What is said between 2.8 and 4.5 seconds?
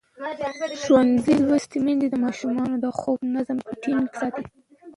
د خوب نظم ټینګ ساتي.